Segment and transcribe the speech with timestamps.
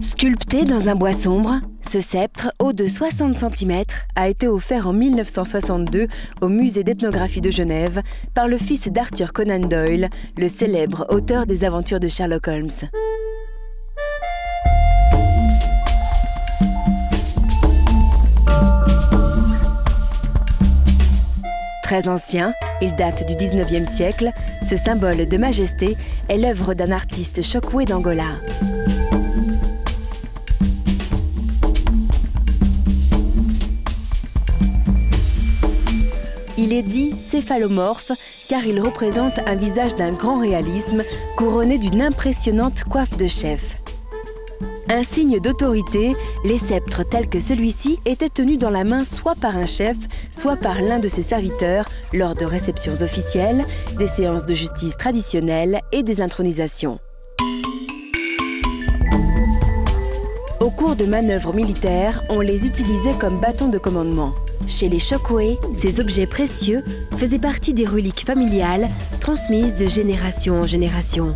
[0.00, 3.82] Sculpté dans un bois sombre, ce sceptre, haut de 60 cm,
[4.14, 6.06] a été offert en 1962
[6.40, 8.02] au Musée d'ethnographie de Genève
[8.32, 12.70] par le fils d'Arthur Conan Doyle, le célèbre auteur des aventures de Sherlock Holmes.
[21.92, 24.30] Très ancien, il date du 19e siècle,
[24.64, 25.94] ce symbole de majesté
[26.30, 28.30] est l'œuvre d'un artiste Chokwe d'Angola.
[36.56, 38.12] Il est dit céphalomorphe
[38.48, 41.02] car il représente un visage d'un grand réalisme
[41.36, 43.81] couronné d'une impressionnante coiffe de chef.
[44.94, 46.14] Un signe d'autorité,
[46.44, 49.96] les sceptres tels que celui-ci étaient tenus dans la main soit par un chef,
[50.30, 53.64] soit par l'un de ses serviteurs lors de réceptions officielles,
[53.98, 56.98] des séances de justice traditionnelles et des intronisations.
[60.60, 64.34] Au cours de manœuvres militaires, on les utilisait comme bâtons de commandement.
[64.66, 66.84] Chez les Chokwe, ces objets précieux
[67.16, 71.34] faisaient partie des reliques familiales transmises de génération en génération.